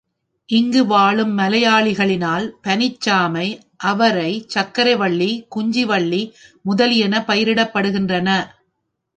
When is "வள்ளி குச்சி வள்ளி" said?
4.95-6.23